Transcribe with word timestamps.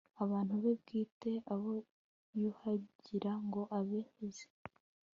abantu 0.23 0.53
be 0.63 0.71
bwite, 0.81 1.31
abo 1.53 1.71
yuhagira 2.41 3.31
ngo 3.45 3.61
abeze 3.77 4.47